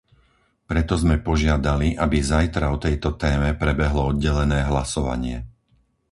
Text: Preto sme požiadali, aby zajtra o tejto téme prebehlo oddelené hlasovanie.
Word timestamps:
Preto 0.69 0.93
sme 1.03 1.21
požiadali, 1.29 1.89
aby 2.03 2.17
zajtra 2.31 2.65
o 2.75 2.81
tejto 2.85 3.09
téme 3.23 3.49
prebehlo 3.61 4.01
oddelené 4.11 4.59
hlasovanie. 4.69 5.37